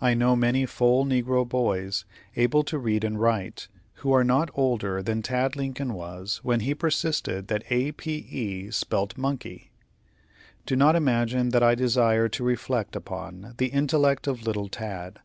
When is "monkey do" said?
9.16-10.74